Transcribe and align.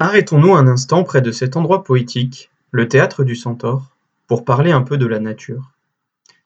Arrêtons-nous 0.00 0.52
un 0.56 0.66
instant 0.66 1.04
près 1.04 1.22
de 1.22 1.30
cet 1.30 1.56
endroit 1.56 1.84
poétique, 1.84 2.50
le 2.72 2.88
théâtre 2.88 3.22
du 3.22 3.36
Centaure, 3.36 3.96
pour 4.26 4.44
parler 4.44 4.72
un 4.72 4.82
peu 4.82 4.98
de 4.98 5.06
la 5.06 5.20
nature. 5.20 5.70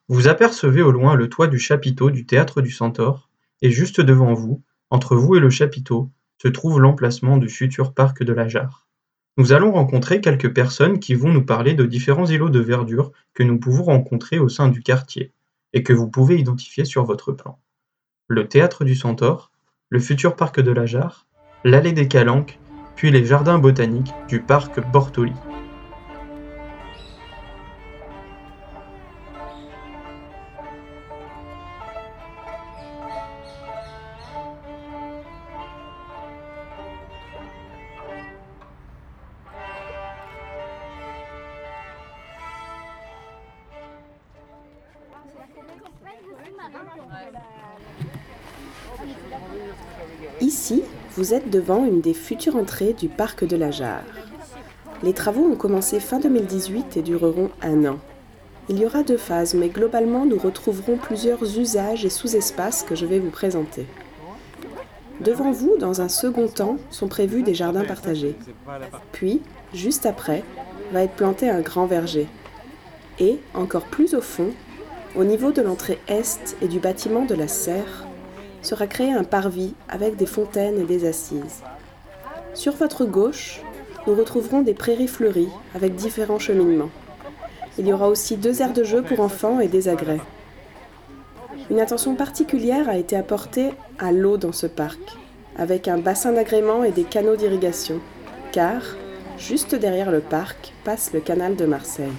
Vous 0.07 0.27
apercevez 0.27 0.83
au 0.83 0.91
loin 0.91 1.15
le 1.15 1.29
toit 1.29 1.47
du 1.47 1.57
chapiteau 1.57 2.11
du 2.11 2.27
théâtre 2.27 2.61
du 2.61 2.69
Centaure, 2.69 3.27
et 3.63 3.71
juste 3.71 4.01
devant 4.01 4.35
vous, 4.35 4.61
entre 4.91 5.15
vous 5.15 5.35
et 5.35 5.39
le 5.39 5.49
chapiteau, 5.49 6.11
se 6.39 6.47
trouve 6.47 6.79
l'emplacement 6.79 7.37
du 7.37 7.49
futur 7.49 7.95
parc 7.95 8.21
de 8.21 8.33
la 8.33 8.47
Jarre. 8.47 8.85
Nous 9.35 9.51
allons 9.51 9.71
rencontrer 9.71 10.21
quelques 10.21 10.53
personnes 10.53 10.99
qui 10.99 11.15
vont 11.15 11.33
nous 11.33 11.43
parler 11.43 11.73
de 11.73 11.85
différents 11.85 12.27
îlots 12.27 12.49
de 12.49 12.59
verdure 12.59 13.11
que 13.33 13.41
nous 13.41 13.59
pouvons 13.59 13.83
rencontrer 13.83 14.37
au 14.37 14.47
sein 14.47 14.67
du 14.67 14.83
quartier, 14.83 15.33
et 15.73 15.81
que 15.81 15.93
vous 15.93 16.07
pouvez 16.07 16.37
identifier 16.37 16.85
sur 16.85 17.03
votre 17.03 17.31
plan. 17.31 17.57
Le 18.27 18.47
théâtre 18.47 18.85
du 18.85 18.93
Centaure, 18.93 19.49
le 19.89 19.99
futur 19.99 20.35
parc 20.35 20.59
de 20.59 20.71
la 20.71 20.85
Jarre, 20.85 21.25
l'allée 21.63 21.93
des 21.93 22.07
Calanques 22.07 22.59
puis 22.99 23.11
les 23.11 23.25
jardins 23.25 23.57
botaniques 23.57 24.13
du 24.27 24.41
parc 24.41 24.85
Bortoli. 24.91 25.31
Ici, 50.41 50.83
vous 51.15 51.33
êtes 51.33 51.49
devant 51.49 51.85
une 51.85 52.01
des 52.01 52.13
futures 52.13 52.55
entrées 52.55 52.93
du 52.93 53.09
parc 53.09 53.43
de 53.43 53.57
la 53.57 53.71
Jarre. 53.71 54.03
Les 55.03 55.13
travaux 55.13 55.43
ont 55.43 55.55
commencé 55.55 55.99
fin 55.99 56.19
2018 56.19 56.97
et 56.97 57.01
dureront 57.01 57.49
un 57.61 57.85
an. 57.85 57.99
Il 58.69 58.77
y 58.79 58.85
aura 58.85 59.03
deux 59.03 59.17
phases, 59.17 59.53
mais 59.53 59.69
globalement, 59.69 60.25
nous 60.25 60.37
retrouverons 60.37 60.97
plusieurs 60.97 61.43
usages 61.57 62.05
et 62.05 62.09
sous-espaces 62.09 62.83
que 62.83 62.95
je 62.95 63.05
vais 63.05 63.19
vous 63.19 63.31
présenter. 63.31 63.87
Devant 65.21 65.51
vous, 65.51 65.75
dans 65.77 66.01
un 66.01 66.07
second 66.07 66.47
temps, 66.47 66.77
sont 66.91 67.07
prévus 67.07 67.43
des 67.43 67.53
jardins 67.53 67.83
partagés. 67.83 68.35
Puis, 69.11 69.41
juste 69.73 70.05
après, 70.05 70.43
va 70.93 71.03
être 71.03 71.15
planté 71.15 71.49
un 71.49 71.61
grand 71.61 71.85
verger. 71.85 72.27
Et, 73.19 73.39
encore 73.53 73.85
plus 73.85 74.13
au 74.13 74.21
fond, 74.21 74.51
au 75.15 75.23
niveau 75.23 75.51
de 75.51 75.61
l'entrée 75.61 75.99
est 76.07 76.55
et 76.61 76.67
du 76.67 76.79
bâtiment 76.79 77.25
de 77.25 77.35
la 77.35 77.47
serre, 77.47 78.05
sera 78.61 78.87
créé 78.87 79.11
un 79.11 79.23
parvis 79.23 79.73
avec 79.87 80.15
des 80.15 80.25
fontaines 80.25 80.79
et 80.79 80.85
des 80.85 81.07
assises. 81.07 81.63
Sur 82.53 82.73
votre 82.75 83.05
gauche, 83.05 83.61
nous 84.07 84.15
retrouverons 84.15 84.61
des 84.61 84.73
prairies 84.73 85.07
fleuries 85.07 85.51
avec 85.75 85.95
différents 85.95 86.39
cheminements. 86.39 86.89
Il 87.77 87.87
y 87.87 87.93
aura 87.93 88.09
aussi 88.09 88.37
deux 88.37 88.61
aires 88.61 88.73
de 88.73 88.83
jeu 88.83 89.01
pour 89.01 89.19
enfants 89.19 89.59
et 89.59 89.67
des 89.67 89.87
agrès. 89.87 90.19
Une 91.69 91.79
attention 91.79 92.15
particulière 92.15 92.89
a 92.89 92.97
été 92.97 93.15
apportée 93.15 93.69
à 93.99 94.11
l'eau 94.11 94.37
dans 94.37 94.51
ce 94.51 94.67
parc, 94.67 94.99
avec 95.57 95.87
un 95.87 95.99
bassin 95.99 96.31
d'agrément 96.31 96.83
et 96.83 96.91
des 96.91 97.03
canaux 97.03 97.35
d'irrigation, 97.35 97.99
car, 98.51 98.81
juste 99.37 99.75
derrière 99.75 100.11
le 100.11 100.21
parc, 100.21 100.73
passe 100.83 101.13
le 101.13 101.19
canal 101.19 101.55
de 101.55 101.65
Marseille. 101.65 102.11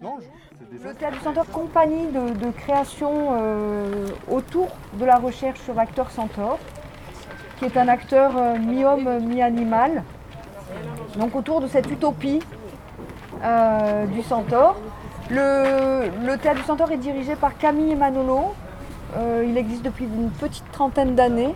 Le 0.00 0.94
Théâtre 0.94 1.18
du 1.18 1.22
Centaure 1.22 1.46
compagnie 1.50 2.06
de, 2.06 2.50
création 2.50 3.10
euh, 3.32 4.06
autour 4.30 4.68
de 4.94 5.04
la 5.04 5.16
recherche 5.16 5.60
sur 5.60 5.74
l'acteur 5.74 6.10
Centaure, 6.10 6.58
qui 7.58 7.66
est 7.66 7.76
un 7.76 7.88
acteur 7.88 8.32
euh, 8.36 8.58
mi-homme, 8.58 9.18
mi-animal. 9.20 10.02
Donc 11.18 11.36
autour 11.36 11.60
de 11.60 11.66
cette 11.66 11.90
utopie 11.90 12.40
euh, 13.44 14.06
du 14.06 14.22
Centaure. 14.22 14.76
Le, 15.30 16.36
Théâtre 16.36 16.60
du 16.60 16.66
Centaure 16.66 16.92
est 16.92 16.96
dirigé 16.98 17.36
par 17.36 17.56
Camille 17.58 17.94
Manolo. 17.94 18.54
il 19.44 19.56
existe 19.58 19.82
depuis 19.82 20.04
une 20.04 20.30
petite 20.30 20.70
trentaine 20.72 21.14
d'années. 21.14 21.54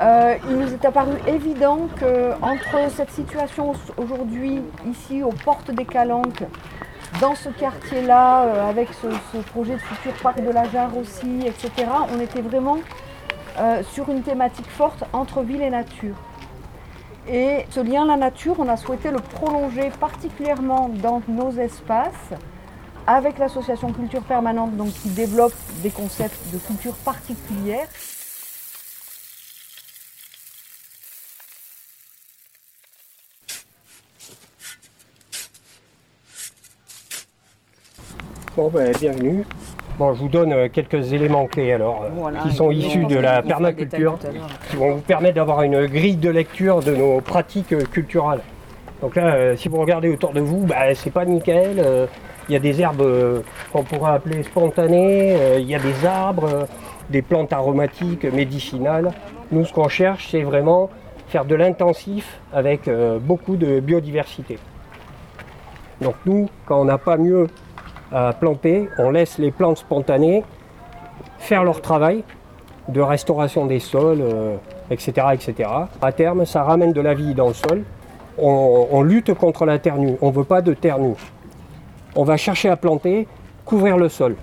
il 0.00 0.56
nous 0.56 0.72
est 0.72 0.84
apparu 0.84 1.14
évident 1.26 1.88
qu'entre 1.98 2.90
cette 2.90 3.10
situation 3.10 3.72
aujourd'hui, 3.96 4.62
ici 4.90 5.22
aux 5.22 5.32
portes 5.44 5.70
des 5.70 5.84
Calanques, 5.84 6.44
dans 7.20 7.34
ce 7.34 7.48
quartier-là, 7.48 8.44
euh, 8.44 8.68
avec 8.68 8.88
ce, 8.92 9.38
projet 9.38 9.74
de 9.74 9.80
futur 9.80 10.12
parc 10.22 10.42
de 10.42 10.50
la 10.50 10.68
Jarre 10.68 10.96
aussi, 10.96 11.46
etc., 11.46 11.88
on 12.14 12.20
était 12.20 12.42
vraiment 12.42 12.78
euh, 13.58 13.82
sur 13.92 14.08
une 14.10 14.22
thématique 14.22 14.68
forte 14.68 15.04
entre 15.12 15.42
ville 15.42 15.62
et 15.62 15.70
nature. 15.70 16.16
Et 17.28 17.64
ce 17.70 17.80
lien 17.80 18.04
la 18.04 18.16
nature, 18.16 18.56
on 18.58 18.68
a 18.68 18.76
souhaité 18.76 19.10
le 19.10 19.18
prolonger 19.18 19.90
particulièrement 19.98 20.90
dans 20.90 21.22
nos 21.28 21.52
espaces 21.52 22.34
avec 23.06 23.38
l'association 23.38 23.92
Culture 23.92 24.22
Permanente 24.22 24.76
donc, 24.76 24.92
qui 24.92 25.08
développe 25.08 25.54
des 25.82 25.90
concepts 25.90 26.52
de 26.52 26.58
culture 26.58 26.94
particulière. 26.96 27.86
Bon, 38.56 38.68
ben, 38.68 38.92
bienvenue. 39.00 39.44
Bon, 39.98 40.14
je 40.14 40.20
vous 40.20 40.28
donne 40.28 40.52
euh, 40.52 40.68
quelques 40.72 41.12
éléments 41.12 41.46
clés 41.46 41.72
alors, 41.72 42.04
euh, 42.04 42.30
qui 42.44 42.54
sont 42.54 42.70
issus 42.70 43.04
de 43.04 43.16
la 43.16 43.42
permaculture, 43.42 44.16
qui 44.70 44.76
vont 44.76 44.94
vous 44.94 45.00
permettre 45.00 45.34
d'avoir 45.34 45.62
une 45.62 45.86
grille 45.86 46.14
de 46.14 46.30
lecture 46.30 46.78
de 46.80 46.94
nos 46.94 47.20
pratiques 47.20 47.72
euh, 47.72 47.82
culturelles. 47.82 48.42
Donc 49.02 49.16
là, 49.16 49.56
si 49.56 49.68
vous 49.68 49.80
regardez 49.80 50.08
autour 50.08 50.32
de 50.32 50.40
vous, 50.40 50.66
bah, 50.66 50.94
c'est 50.94 51.10
pas 51.10 51.24
nickel. 51.24 52.08
Il 52.48 52.52
y 52.52 52.56
a 52.56 52.60
des 52.60 52.80
herbes 52.80 53.42
qu'on 53.72 53.82
pourrait 53.82 54.12
appeler 54.12 54.44
spontanées, 54.44 55.36
il 55.58 55.68
y 55.68 55.74
a 55.74 55.78
des 55.80 56.06
arbres, 56.06 56.68
des 57.10 57.20
plantes 57.20 57.52
aromatiques, 57.52 58.24
médicinales. 58.24 59.10
Nous, 59.50 59.64
ce 59.66 59.72
qu'on 59.72 59.88
cherche, 59.88 60.28
c'est 60.30 60.42
vraiment 60.42 60.90
faire 61.28 61.44
de 61.44 61.54
l'intensif 61.54 62.40
avec 62.52 62.88
beaucoup 63.20 63.56
de 63.56 63.80
biodiversité. 63.80 64.58
Donc 66.00 66.14
nous, 66.24 66.48
quand 66.64 66.80
on 66.80 66.84
n'a 66.86 66.98
pas 66.98 67.18
mieux 67.18 67.48
à 68.14 68.32
planter, 68.32 68.88
on 68.98 69.10
laisse 69.10 69.38
les 69.38 69.50
plantes 69.50 69.78
spontanées 69.78 70.44
faire 71.38 71.64
leur 71.64 71.80
travail 71.82 72.22
de 72.88 73.00
restauration 73.00 73.66
des 73.66 73.80
sols, 73.80 74.22
etc., 74.90 75.12
euh, 75.18 75.30
etc. 75.32 75.68
À 76.00 76.12
terme, 76.12 76.46
ça 76.46 76.62
ramène 76.62 76.92
de 76.92 77.00
la 77.00 77.14
vie 77.14 77.34
dans 77.34 77.48
le 77.48 77.54
sol. 77.54 77.82
On, 78.36 79.02
lutte 79.02 79.32
contre 79.34 79.64
la 79.64 79.78
terre 79.78 79.96
nue. 79.96 80.16
On 80.20 80.30
ne 80.30 80.34
veut 80.34 80.44
pas 80.44 80.60
de 80.60 80.74
terre 80.74 80.98
nue. 80.98 81.14
On 82.16 82.24
va 82.24 82.36
chercher 82.36 82.68
à 82.68 82.76
planter, 82.76 83.28
couvrir 83.64 83.96
le 83.96 84.08
sol. 84.08 84.36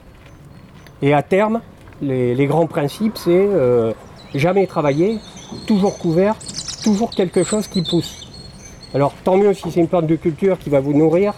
Et 1.01 1.13
à 1.13 1.23
terme, 1.23 1.61
les, 2.01 2.45
grands 2.45 2.67
principes, 2.67 3.17
c'est 3.17 3.31
euh, 3.31 3.91
jamais 4.33 4.65
travailler, 4.65 5.19
toujours 5.67 5.97
couvert, 5.97 6.35
toujours 6.83 7.11
quelque 7.11 7.43
chose 7.43 7.67
qui 7.67 7.83
pousse. 7.83 8.29
Alors 8.93 9.13
tant 9.23 9.37
mieux 9.37 9.53
si 9.53 9.71
c'est 9.71 9.79
une 9.79 9.87
plante 9.87 10.07
de 10.07 10.15
culture 10.15 10.57
qui 10.57 10.69
va 10.69 10.79
vous 10.79 10.93
nourrir, 10.93 11.33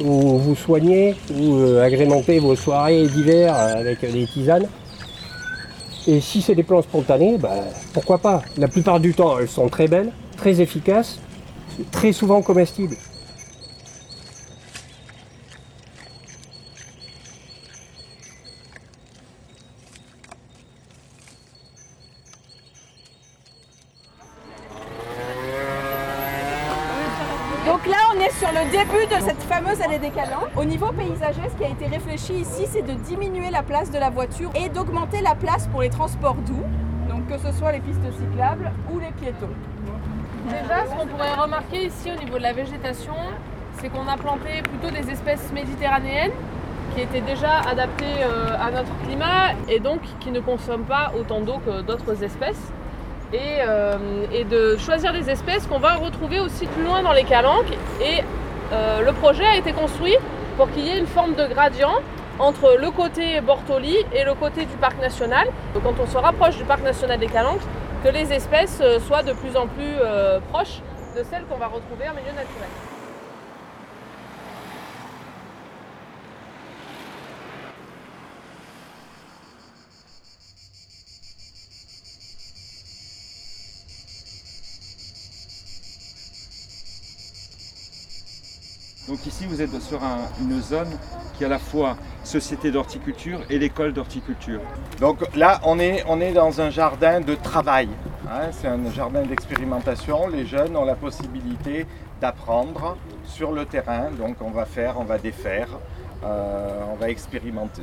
ou 0.00 0.38
vous 0.38 0.54
soignez, 0.54 1.14
ou 1.34 1.56
euh, 1.56 1.84
agrémentez 1.84 2.38
vos 2.38 2.56
soirées 2.56 3.06
d'hiver 3.06 3.54
avec 3.54 4.00
des 4.00 4.26
tisanes. 4.26 4.66
Et 6.06 6.20
si 6.20 6.40
c'est 6.40 6.54
des 6.54 6.62
plantes 6.62 6.84
spontanées, 6.84 7.36
bah, 7.38 7.64
pourquoi 7.92 8.18
pas? 8.18 8.42
La 8.56 8.68
plupart 8.68 9.00
du 9.00 9.12
temps, 9.14 9.38
elles 9.38 9.48
sont 9.48 9.68
très 9.68 9.88
belles, 9.88 10.10
très 10.36 10.60
efficaces, 10.60 11.18
très 11.90 12.12
souvent 12.12 12.40
comestibles. 12.40 12.96
Le 28.52 28.70
début 28.70 29.06
de 29.06 29.20
cette 29.26 29.42
fameuse 29.42 29.80
allée 29.82 29.98
des 29.98 30.10
Calanques. 30.10 30.48
Au 30.56 30.64
niveau 30.64 30.90
paysager, 30.92 31.42
ce 31.50 31.56
qui 31.56 31.64
a 31.64 31.68
été 31.68 31.86
réfléchi 31.86 32.34
ici, 32.34 32.66
c'est 32.66 32.82
de 32.82 32.92
diminuer 32.92 33.50
la 33.50 33.62
place 33.62 33.90
de 33.90 33.98
la 33.98 34.10
voiture 34.10 34.50
et 34.54 34.68
d'augmenter 34.68 35.20
la 35.20 35.34
place 35.34 35.66
pour 35.66 35.82
les 35.82 35.90
transports 35.90 36.34
doux, 36.34 36.64
donc 37.08 37.26
que 37.28 37.38
ce 37.38 37.52
soit 37.52 37.72
les 37.72 37.80
pistes 37.80 38.00
cyclables 38.18 38.72
ou 38.90 38.98
les 38.98 39.10
piétons. 39.20 39.52
Déjà, 40.46 40.86
ce 40.86 40.94
qu'on 40.94 41.06
pourrait 41.06 41.34
remarquer 41.34 41.86
ici 41.86 42.10
au 42.10 42.24
niveau 42.24 42.38
de 42.38 42.42
la 42.42 42.54
végétation, 42.54 43.14
c'est 43.80 43.90
qu'on 43.90 44.08
a 44.08 44.16
planté 44.16 44.62
plutôt 44.62 44.90
des 44.90 45.10
espèces 45.10 45.52
méditerranéennes 45.52 46.32
qui 46.94 47.02
étaient 47.02 47.20
déjà 47.20 47.60
adaptées 47.60 48.22
euh, 48.22 48.56
à 48.58 48.70
notre 48.70 48.96
climat 49.04 49.52
et 49.68 49.78
donc 49.78 50.00
qui 50.20 50.30
ne 50.30 50.40
consomment 50.40 50.86
pas 50.86 51.12
autant 51.18 51.40
d'eau 51.42 51.58
que 51.64 51.82
d'autres 51.82 52.22
espèces. 52.24 52.72
Euh, 53.34 54.24
et, 54.32 54.44
de 54.44 54.78
choisir 54.78 55.12
des 55.12 55.28
espèces 55.28 55.66
qu'on 55.66 55.78
va 55.78 55.94
retrouver 55.96 56.40
aussi 56.40 56.66
plus 56.66 56.82
loin 56.82 57.02
dans 57.02 57.12
les 57.12 57.24
calanques. 57.24 57.72
Et 58.00 58.22
euh, 58.72 59.04
le 59.04 59.12
projet 59.12 59.44
a 59.44 59.56
été 59.56 59.72
construit 59.72 60.16
pour 60.56 60.70
qu'il 60.70 60.86
y 60.86 60.88
ait 60.88 60.98
une 60.98 61.06
forme 61.06 61.34
de 61.34 61.46
gradient 61.46 61.96
entre 62.38 62.76
le 62.80 62.90
côté 62.90 63.40
Bortoli 63.40 63.96
et 64.14 64.24
le 64.24 64.34
côté 64.34 64.64
du 64.64 64.76
parc 64.76 64.98
national. 65.00 65.48
Quand 65.74 65.94
on 66.00 66.06
se 66.06 66.16
rapproche 66.16 66.56
du 66.56 66.64
parc 66.64 66.82
national 66.82 67.18
des 67.18 67.26
Calanques, 67.26 67.60
que 68.02 68.08
les 68.08 68.32
espèces 68.32 68.78
euh, 68.80 68.98
soient 69.00 69.22
de 69.22 69.32
plus 69.32 69.56
en 69.56 69.66
plus 69.66 69.96
proches 70.50 70.80
de 71.16 71.22
celles 71.24 71.44
qu'on 71.50 71.58
va 71.58 71.66
retrouver 71.66 72.08
en 72.08 72.14
milieu 72.14 72.32
naturel. 72.32 72.97
Donc 89.08 89.24
ici, 89.24 89.46
vous 89.48 89.62
êtes 89.62 89.80
sur 89.80 90.00
une 90.38 90.60
zone 90.60 90.90
qui 91.34 91.42
est 91.42 91.46
à 91.46 91.48
la 91.48 91.58
fois 91.58 91.96
société 92.24 92.70
d'horticulture 92.70 93.40
et 93.48 93.58
l'école 93.58 93.94
d'horticulture. 93.94 94.60
Donc 95.00 95.20
là, 95.34 95.60
on 95.64 95.78
est, 95.78 96.04
on 96.06 96.20
est 96.20 96.32
dans 96.32 96.60
un 96.60 96.68
jardin 96.68 97.20
de 97.22 97.34
travail. 97.34 97.88
Hein. 98.30 98.50
c'est 98.52 98.68
un 98.68 98.90
jardin 98.90 99.22
d'expérimentation. 99.22 100.28
Les 100.28 100.44
jeunes 100.44 100.76
ont 100.76 100.84
la 100.84 100.94
possibilité 100.94 101.86
d'apprendre 102.20 102.98
sur 103.24 103.52
le 103.52 103.64
terrain. 103.64 104.10
Donc 104.10 104.36
on 104.42 104.50
va 104.50 104.66
faire, 104.66 105.00
on 105.00 105.04
va 105.04 105.16
défaire, 105.16 105.68
euh, 106.22 106.82
on 106.92 106.96
va 106.96 107.08
expérimenter. 107.08 107.82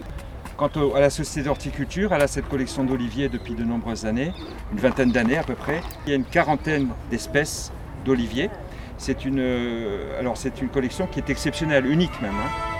Quant 0.57 0.69
à 0.95 0.99
la 0.99 1.09
société 1.09 1.47
d'horticulture, 1.47 2.13
elle 2.13 2.21
a 2.21 2.27
cette 2.27 2.47
collection 2.47 2.83
d'oliviers 2.83 3.29
depuis 3.29 3.55
de 3.55 3.63
nombreuses 3.63 4.05
années, 4.05 4.31
une 4.71 4.79
vingtaine 4.79 5.11
d'années 5.11 5.37
à 5.37 5.43
peu 5.43 5.55
près. 5.55 5.81
Il 6.05 6.11
y 6.11 6.13
a 6.13 6.17
une 6.17 6.23
quarantaine 6.23 6.89
d'espèces 7.09 7.71
d'oliviers 8.05 8.51
c'est 8.97 9.25
une, 9.25 9.39
euh, 9.39 10.19
alors 10.19 10.37
c'est 10.37 10.61
une 10.61 10.69
collection 10.69 11.07
qui 11.07 11.19
est 11.19 11.29
exceptionnelle, 11.29 11.85
unique 11.85 12.21
même. 12.21 12.33
Hein. 12.33 12.74